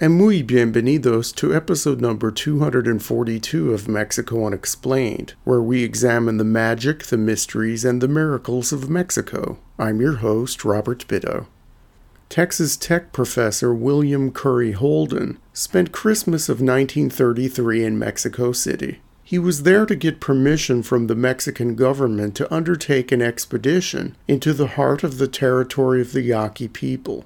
[0.00, 7.06] and muy bienvenidos to episode number 242 of Mexico Unexplained, where we examine the magic,
[7.06, 9.58] the mysteries, and the miracles of Mexico.
[9.76, 11.46] I'm your host, Robert Bitto.
[12.28, 19.00] Texas Tech professor William Curry Holden spent Christmas of 1933 in Mexico City.
[19.24, 24.52] He was there to get permission from the Mexican government to undertake an expedition into
[24.52, 27.24] the heart of the territory of the Yaqui people.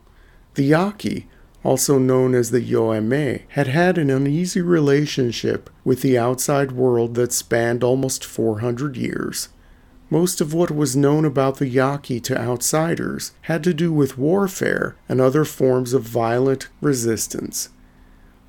[0.54, 1.28] The Yaqui,
[1.64, 7.32] also known as the Yoeme, had had an uneasy relationship with the outside world that
[7.32, 9.48] spanned almost 400 years.
[10.10, 14.96] Most of what was known about the Yaqui to outsiders had to do with warfare
[15.08, 17.70] and other forms of violent resistance.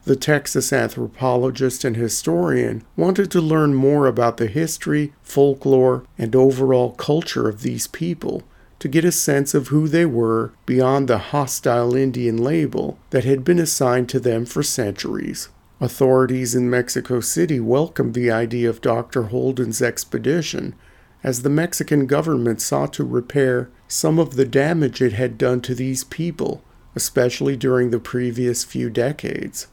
[0.05, 6.91] The Texas anthropologist and historian wanted to learn more about the history, folklore, and overall
[6.91, 8.43] culture of these people
[8.83, 13.41] to get a sense of who they were beyond the hostile Indian label that had
[13.45, 15.47] been assigned to them for centuries.
[15.79, 19.27] Authorities in Mexico City welcomed the idea of Dr.
[19.27, 20.75] Holden's expedition
[21.23, 25.73] as the Mexican government sought to repair some of the damage it had done to
[25.73, 26.61] these people,
[26.93, 29.67] especially during the previous few decades.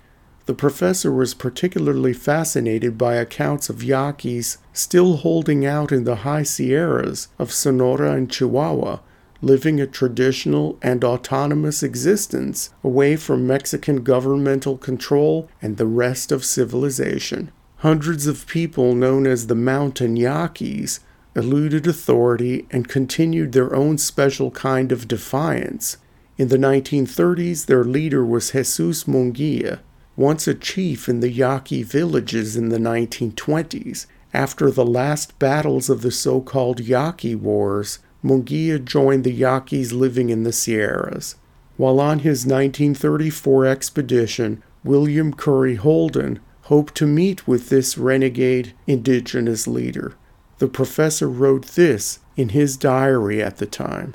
[0.51, 6.43] The professor was particularly fascinated by accounts of Yaquis still holding out in the high
[6.43, 8.99] Sierras of Sonora and Chihuahua,
[9.41, 16.45] living a traditional and autonomous existence away from Mexican governmental control and the rest of
[16.45, 17.53] civilization.
[17.77, 20.99] Hundreds of people known as the Mountain Yaquis
[21.37, 25.97] eluded authority and continued their own special kind of defiance.
[26.37, 29.79] In the 1930s, their leader was Jesus Munguia,
[30.21, 34.05] once a chief in the Yaqui villages in the 1920s.
[34.35, 40.29] After the last battles of the so called Yaqui Wars, Munguia joined the Yaquis living
[40.29, 41.37] in the Sierras.
[41.79, 49.67] While on his 1934 expedition, William Curry Holden hoped to meet with this renegade indigenous
[49.67, 50.17] leader.
[50.59, 54.13] The professor wrote this in his diary at the time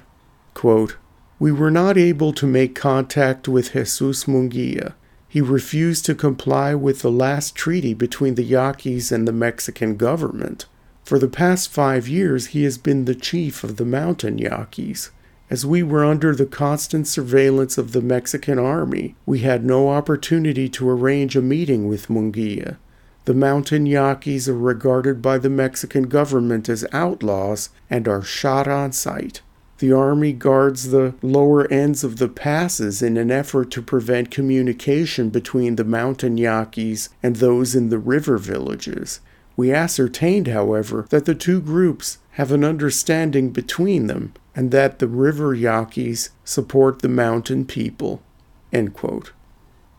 [0.54, 0.98] Quote,
[1.40, 4.94] We were not able to make contact with Jesus Munguia
[5.36, 10.66] he refused to comply with the last treaty between the Yaquis and the Mexican government.
[11.04, 15.10] For the past five years, he has been the chief of the Mountain Yaquis.
[15.50, 20.70] As we were under the constant surveillance of the Mexican army, we had no opportunity
[20.70, 22.78] to arrange a meeting with Munguia.
[23.26, 28.94] The Mountain Yaquis are regarded by the Mexican government as outlaws and are shot on
[28.94, 29.42] sight.
[29.80, 35.30] The Army guards the lower ends of the passes in an effort to prevent communication
[35.30, 39.20] between the mountain Yaquis and those in the river villages.
[39.58, 45.08] We ascertained, however, that the two groups have an understanding between them and that the
[45.08, 48.22] river Yaquis support the mountain people.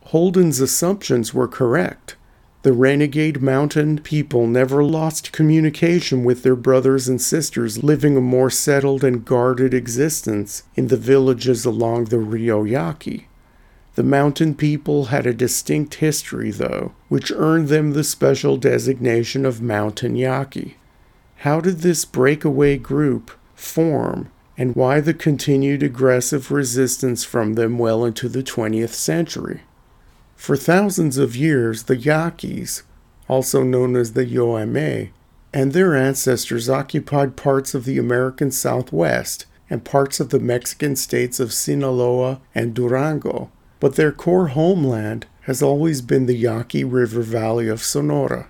[0.04, 2.16] Holden's assumptions were correct.
[2.66, 8.50] The renegade mountain people never lost communication with their brothers and sisters living a more
[8.50, 13.28] settled and guarded existence in the villages along the Rio Yaqui.
[13.94, 19.62] The mountain people had a distinct history, though, which earned them the special designation of
[19.62, 20.76] Mountain Yaqui.
[21.36, 24.28] How did this breakaway group form,
[24.58, 29.60] and why the continued aggressive resistance from them well into the 20th century?
[30.36, 32.82] For thousands of years, the Yaquis,
[33.28, 35.10] also known as the Yoeme,
[35.52, 41.40] and their ancestors occupied parts of the American Southwest and parts of the Mexican states
[41.40, 43.50] of Sinaloa and Durango,
[43.80, 48.48] but their core homeland has always been the Yaqui River Valley of Sonora.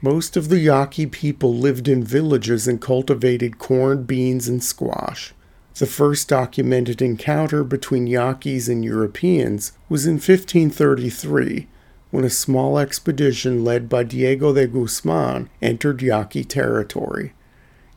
[0.00, 5.34] Most of the Yaqui people lived in villages and cultivated corn, beans, and squash.
[5.78, 11.68] The first documented encounter between Yaquis and Europeans was in 1533
[12.10, 17.34] when a small expedition led by Diego de Guzman entered Yaqui territory.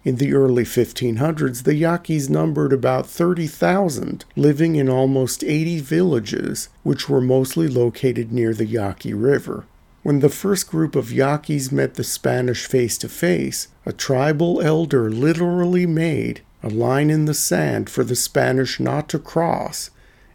[0.04, 7.08] In the early 1500s, the Yaquis numbered about 30,000, living in almost 80 villages, which
[7.08, 9.66] were mostly located near the Yaqui River.
[10.04, 15.10] When the first group of Yaquis met the Spanish face to face, a tribal elder
[15.10, 19.90] literally made a line in the sand for the Spanish not to cross,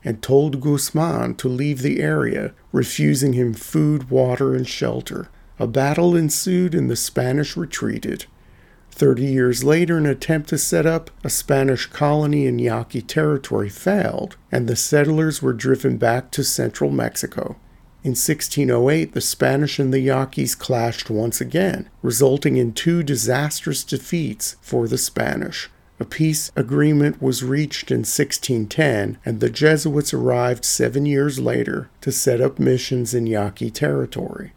[0.05, 5.29] and told Guzman to leave the area, refusing him food, water, and shelter.
[5.59, 8.27] A battle ensued and the Spanish retreated.
[8.91, 14.37] Thirty years later, an attempt to set up a Spanish colony in Yaqui territory failed,
[14.53, 17.57] and the settlers were driven back to central Mexico.
[18.05, 24.57] In 1608, the Spanish and the Yaquis clashed once again, resulting in two disastrous defeats
[24.61, 25.71] for the Spanish.
[26.01, 32.11] A peace agreement was reached in 1610, and the Jesuits arrived seven years later to
[32.11, 34.53] set up missions in Yaqui territory.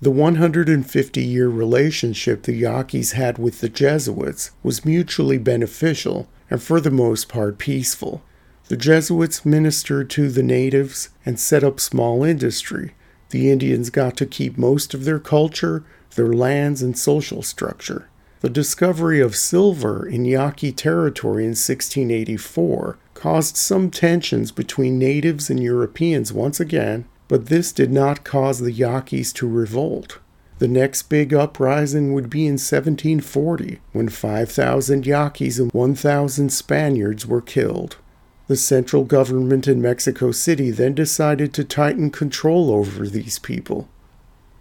[0.00, 6.80] The 150 year relationship the Yaquis had with the Jesuits was mutually beneficial and for
[6.80, 8.22] the most part peaceful.
[8.68, 12.94] The Jesuits ministered to the natives and set up small industry.
[13.28, 15.84] The Indians got to keep most of their culture,
[16.14, 18.08] their lands, and social structure.
[18.40, 25.62] The discovery of silver in Yaqui territory in 1684 caused some tensions between natives and
[25.62, 30.18] Europeans once again, but this did not cause the Yaquis to revolt.
[30.58, 37.42] The next big uprising would be in 1740, when 5,000 Yaquis and 1,000 Spaniards were
[37.42, 37.96] killed.
[38.46, 43.88] The central government in Mexico City then decided to tighten control over these people.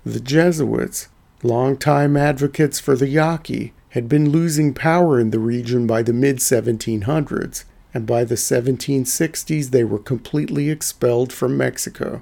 [0.05, 1.07] The Jesuits,
[1.43, 6.37] longtime advocates for the Yaqui, had been losing power in the region by the mid
[6.37, 7.63] 1700s,
[7.93, 12.21] and by the 1760s they were completely expelled from Mexico.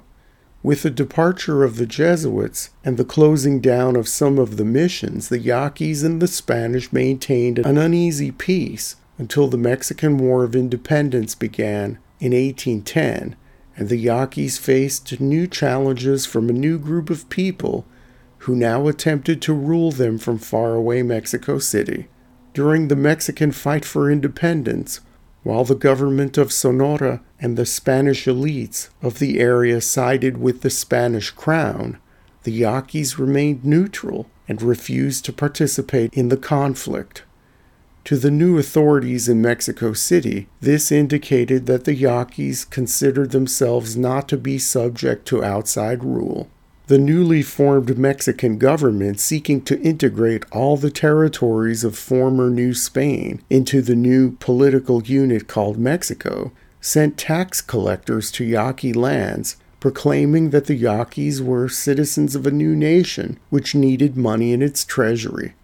[0.62, 5.28] With the departure of the Jesuits and the closing down of some of the missions,
[5.28, 11.34] the Yaquis and the Spanish maintained an uneasy peace until the Mexican War of Independence
[11.34, 13.36] began in 1810,
[13.76, 17.84] and the Yaquis faced new challenges from a new group of people
[18.38, 22.08] who now attempted to rule them from faraway Mexico City.
[22.54, 25.00] During the Mexican fight for independence,
[25.42, 30.70] while the government of Sonora and the Spanish elites of the area sided with the
[30.70, 31.98] Spanish crown,
[32.42, 37.24] the Yaquis remained neutral and refused to participate in the conflict.
[38.04, 44.28] To the new authorities in Mexico City, this indicated that the Yaquis considered themselves not
[44.28, 46.48] to be subject to outside rule
[46.88, 53.42] the newly formed Mexican government seeking to integrate all the territories of former New Spain
[53.50, 56.50] into the new political unit called Mexico
[56.80, 62.74] sent tax collectors to Yaqui lands proclaiming that the Yaquis were citizens of a new
[62.74, 65.54] nation which needed money in its treasury.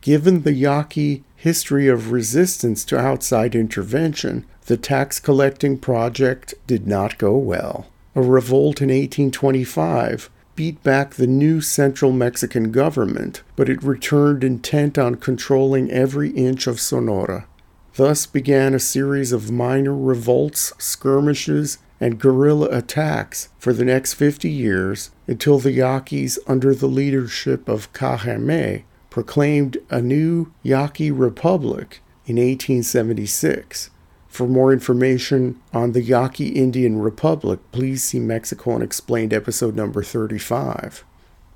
[0.00, 7.18] Given the Yaqui history of resistance to outside intervention, the tax collecting project did not
[7.18, 7.86] go well.
[8.14, 14.98] A revolt in 1825 beat back the new central Mexican government, but it returned intent
[14.98, 17.46] on controlling every inch of Sonora.
[17.94, 24.50] Thus began a series of minor revolts, skirmishes, and guerrilla attacks for the next 50
[24.50, 32.36] years until the Yaquis, under the leadership of Cajeme, proclaimed a new Yaqui Republic in
[32.36, 33.90] 1876.
[34.32, 41.04] For more information on the Yaqui Indian Republic, please see Mexico Unexplained episode number 35.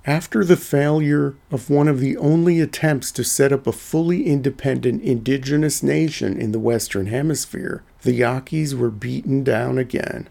[0.04, 5.00] After the failure of one of the only attempts to set up a fully independent
[5.00, 10.28] indigenous nation in the Western Hemisphere, the Yaquis were beaten down again.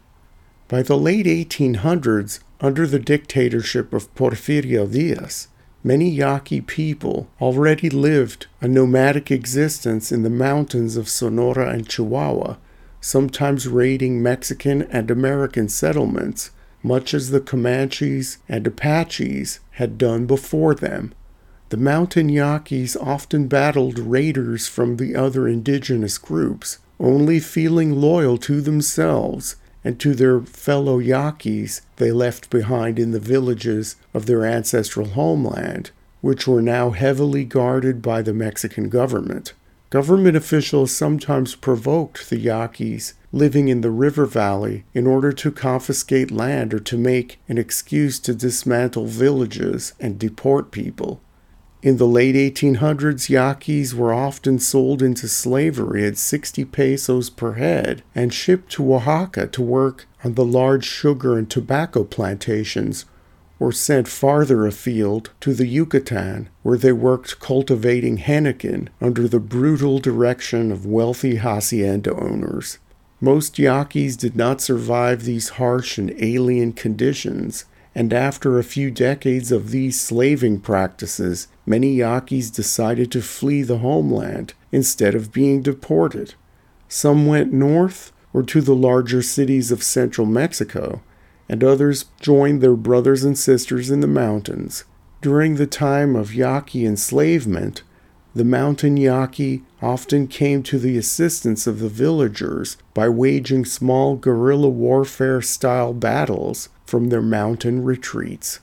[0.68, 5.48] By the late 1800s, under the dictatorship of Porfirio Diaz,
[5.84, 12.56] Many Yaqui people already lived a nomadic existence in the mountains of Sonora and Chihuahua,
[13.00, 16.50] sometimes raiding Mexican and American settlements,
[16.82, 21.14] much as the Comanches and Apaches had done before them.
[21.68, 28.60] The mountain Yaquis often battled raiders from the other indigenous groups, only feeling loyal to
[28.60, 29.56] themselves
[29.86, 35.92] and to their fellow Yaquis they left behind in the villages of their ancestral homeland,
[36.20, 39.52] which were now heavily guarded by the Mexican government.
[39.90, 46.32] Government officials sometimes provoked the Yaquis living in the river valley in order to confiscate
[46.32, 51.20] land or to make an excuse to dismantle villages and deport people.
[51.86, 58.02] In the late 1800s, Yaquis were often sold into slavery at 60 pesos per head
[58.12, 63.04] and shipped to Oaxaca to work on the large sugar and tobacco plantations,
[63.60, 70.00] or sent farther afield to the Yucatan, where they worked cultivating henequen under the brutal
[70.00, 72.78] direction of wealthy hacienda owners.
[73.20, 77.64] Most Yaquis did not survive these harsh and alien conditions,
[77.96, 83.78] and after a few decades of these slaving practices, many Yaquis decided to flee the
[83.78, 86.34] homeland instead of being deported.
[86.88, 91.00] Some went north or to the larger cities of central Mexico,
[91.48, 94.84] and others joined their brothers and sisters in the mountains.
[95.22, 97.82] During the time of Yaqui enslavement,
[98.36, 104.68] the mountain Yaqui often came to the assistance of the villagers by waging small guerrilla
[104.68, 108.60] warfare style battles from their mountain retreats.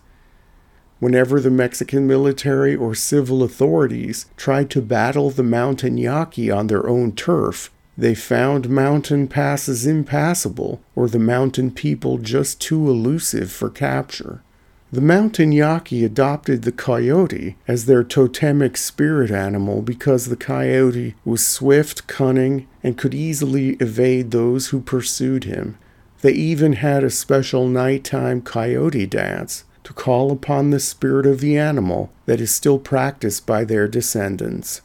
[1.00, 6.88] Whenever the Mexican military or civil authorities tried to battle the mountain Yaqui on their
[6.88, 13.72] own turf, they found mountain passes impassable or the mountain people just too elusive for
[13.72, 14.44] capture.
[14.94, 21.44] The mountain Yaqui adopted the coyote as their totemic spirit animal because the coyote was
[21.44, 25.80] swift, cunning, and could easily evade those who pursued him.
[26.22, 31.58] They even had a special nighttime coyote dance to call upon the spirit of the
[31.58, 34.82] animal that is still practiced by their descendants.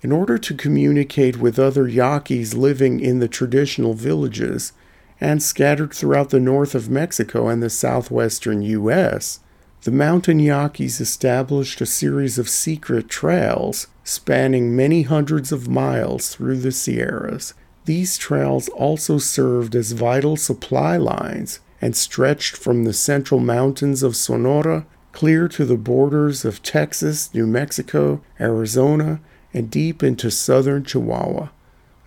[0.00, 4.72] In order to communicate with other Yaquis living in the traditional villages
[5.20, 9.40] and scattered throughout the north of Mexico and the southwestern U.S.,
[9.82, 16.58] the mountain Yaquis established a series of secret trails spanning many hundreds of miles through
[16.58, 17.54] the Sierras.
[17.86, 24.16] These trails also served as vital supply lines and stretched from the central mountains of
[24.16, 29.20] Sonora clear to the borders of Texas, New Mexico, Arizona,
[29.54, 31.48] and deep into southern Chihuahua.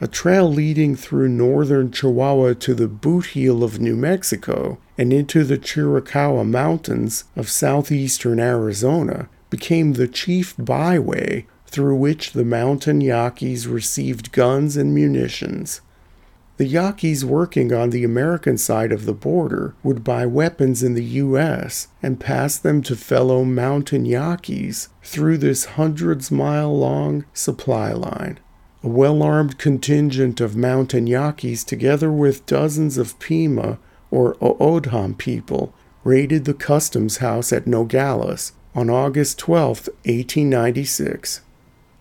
[0.03, 5.45] A trail leading through northern Chihuahua to the boot heel of New Mexico and into
[5.45, 13.65] the Chiricahua Mountains of southeastern Arizona became the chief byway through which the mountain Yaquis
[13.65, 15.79] received guns and munitions.
[16.57, 21.05] The Yaquis working on the American side of the border would buy weapons in the
[21.23, 21.87] U.S.
[22.01, 28.41] and pass them to fellow mountain Yaquis through this hundreds mile long supply line.
[28.83, 33.79] A well armed contingent of mountain Yaquis, together with dozens of Pima
[34.11, 35.73] or O'odham people,
[36.03, 41.41] raided the customs house at Nogales on August 12, 1896.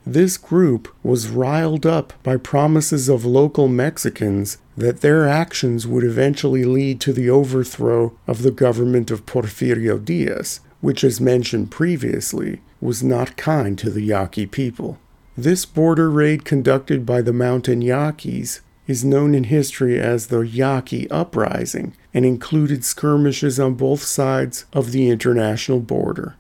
[0.05, 6.65] This group was riled up by promises of local Mexicans that their actions would eventually
[6.65, 13.05] lead to the overthrow of the government of Porfirio Diaz, which, as mentioned previously, was
[13.05, 14.99] not kind to the Yaqui people.
[15.37, 21.11] This border raid conducted by the mountain Yaquis is known in history as the Yaqui
[21.11, 26.35] Uprising and included skirmishes on both sides of the international border.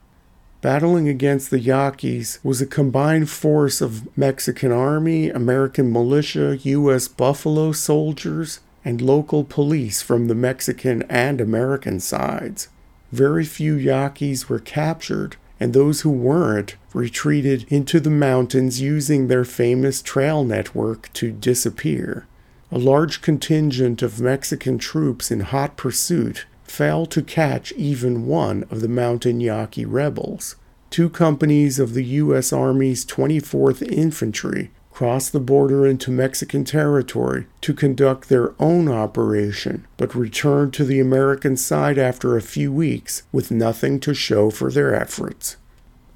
[0.61, 7.09] Battling against the Yaquis was a combined force of Mexican Army, American militia, U.S.
[7.09, 12.69] Buffalo soldiers, and local police from the Mexican and American sides.
[13.11, 19.45] Very few Yaquis were captured, and those who weren't retreated into the mountains using their
[19.45, 22.27] famous trail network to disappear.
[22.73, 28.81] A large contingent of Mexican troops in hot pursuit failed to catch even one of
[28.81, 30.57] the mountain Yaqui rebels.
[30.91, 32.53] Two companies of the U.S.
[32.53, 40.15] Army's 24th Infantry crossed the border into Mexican territory to conduct their own operation, but
[40.15, 44.95] returned to the American side after a few weeks with nothing to show for their
[44.95, 45.57] efforts.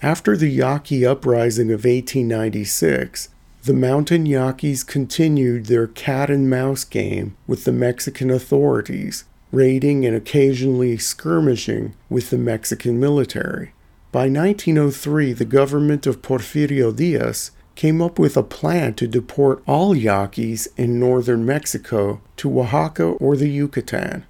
[0.02, 3.30] After the Yaqui Uprising of 1896,
[3.64, 10.14] the Mountain Yaquis continued their cat and mouse game with the Mexican authorities, raiding and
[10.14, 13.72] occasionally skirmishing with the Mexican military.
[14.12, 19.94] By 1903, the government of Porfirio Diaz came up with a plan to deport all
[19.94, 24.24] Yaquis in northern Mexico to Oaxaca or the Yucatan.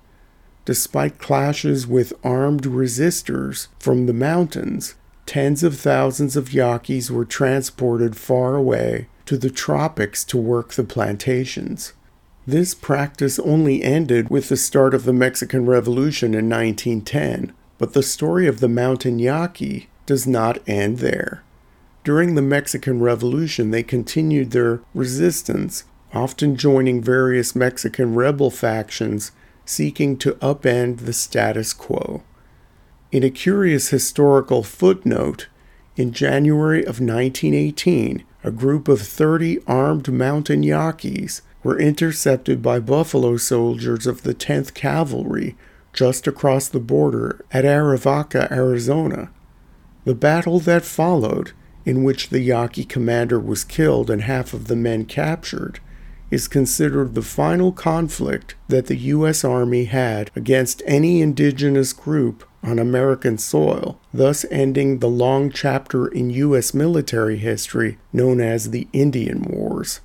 [0.65, 8.17] Despite clashes with armed resistors from the mountains, tens of thousands of Yaquis were transported
[8.17, 11.93] far away to the tropics to work the plantations.
[12.47, 18.03] This practice only ended with the start of the Mexican Revolution in 1910, but the
[18.03, 21.43] story of the mountain Yaqui does not end there.
[22.06, 25.82] During the Mexican Revolution, they continued their resistance,
[26.14, 29.32] often joining various Mexican rebel factions
[29.64, 32.22] seeking to upend the status quo.
[33.10, 35.48] In a curious historical footnote,
[35.96, 43.36] in January of 1918, a group of 30 armed mountain Yaquis were intercepted by buffalo
[43.36, 45.56] soldiers of the 10th Cavalry
[45.92, 49.32] just across the border at Arivaca, Arizona.
[50.04, 51.50] The battle that followed,
[51.87, 55.78] in which the Yaqui commander was killed and half of the men captured,
[56.31, 59.45] is considered the final conflict that the U.S.
[59.45, 66.31] Army had against any indigenous group on American soil, thus ending the long chapter in
[66.31, 66.75] U.S.
[66.75, 70.00] military history known as the Indian Wars.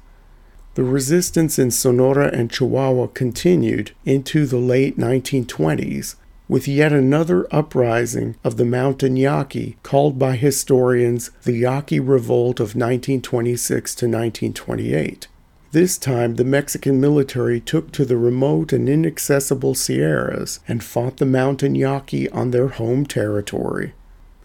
[0.76, 6.16] The resistance in Sonora and Chihuahua continued into the late 1920s,
[6.51, 12.75] with yet another uprising of the mountain Yaqui called by historians the Yaqui Revolt of
[12.75, 15.29] 1926 to 1928.
[15.72, 21.25] This time, the Mexican military took to the remote and inaccessible Sierras and fought the
[21.25, 23.93] mountain Yaqui on their home territory.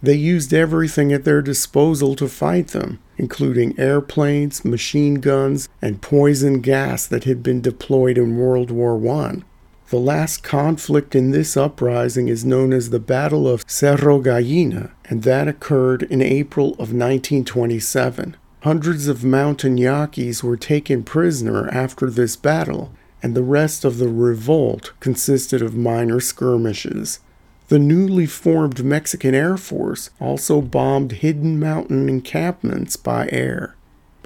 [0.00, 6.60] They used everything at their disposal to fight them, including airplanes, machine guns, and poison
[6.60, 9.42] gas that had been deployed in World War I.
[9.88, 15.22] The last conflict in this uprising is known as the Battle of Cerro Gallina, and
[15.22, 18.36] that occurred in April of 1927.
[18.62, 22.90] Hundreds of mountain Yaquis were taken prisoner after this battle,
[23.22, 27.20] and the rest of the revolt consisted of minor skirmishes.
[27.68, 33.76] The newly formed Mexican Air Force also bombed hidden mountain encampments by air.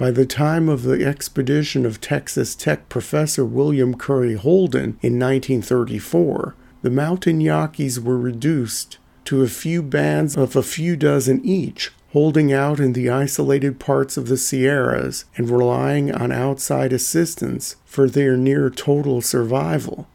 [0.01, 6.55] By the time of the expedition of Texas Tech professor William Curry Holden in 1934,
[6.81, 12.51] the mountain Yaquis were reduced to a few bands of a few dozen each, holding
[12.51, 18.35] out in the isolated parts of the Sierras and relying on outside assistance for their
[18.35, 20.07] near total survival.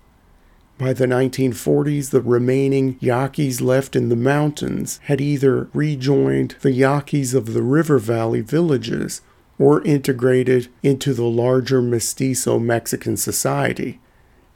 [0.79, 7.35] By the 1940s, the remaining Yaquis left in the mountains had either rejoined the Yaquis
[7.35, 9.21] of the river valley villages
[9.59, 14.01] or integrated into the larger mestizo Mexican society.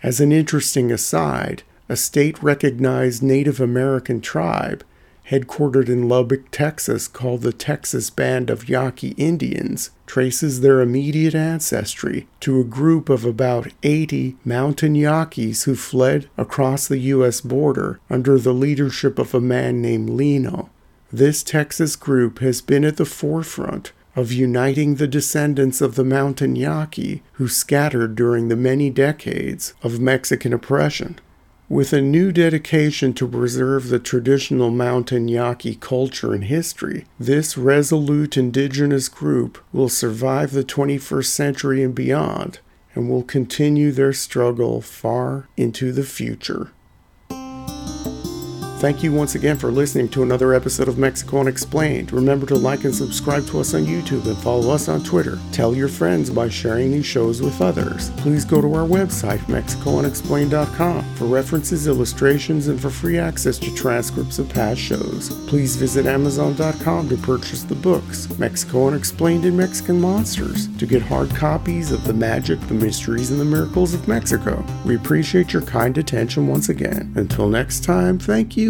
[0.02, 4.84] As an interesting aside, a state recognized Native American tribe
[5.30, 12.26] headquartered in Lubbock, Texas, called the Texas Band of Yaqui Indians, traces their immediate ancestry
[12.40, 17.40] to a group of about 80 mountain Yaquis who fled across the U.S.
[17.40, 20.68] border under the leadership of a man named Lino.
[21.12, 26.54] This Texas group has been at the forefront of uniting the descendants of the mountain
[26.54, 31.18] Yaqui who scattered during the many decades of Mexican oppression.
[31.70, 38.36] With a new dedication to preserve the traditional mountain Yaqui culture and history, this resolute
[38.36, 42.58] indigenous group will survive the 21st century and beyond
[42.94, 46.72] and will continue their struggle far into the future.
[48.80, 52.14] Thank you once again for listening to another episode of Mexico Unexplained.
[52.14, 55.38] Remember to like and subscribe to us on YouTube and follow us on Twitter.
[55.52, 58.08] Tell your friends by sharing these shows with others.
[58.12, 64.38] Please go to our website, MexicoUnexplained.com, for references, illustrations, and for free access to transcripts
[64.38, 65.28] of past shows.
[65.46, 71.28] Please visit Amazon.com to purchase the books, Mexico Unexplained and Mexican Monsters, to get hard
[71.34, 74.64] copies of The Magic, the Mysteries, and the Miracles of Mexico.
[74.86, 77.12] We appreciate your kind attention once again.
[77.14, 78.69] Until next time, thank you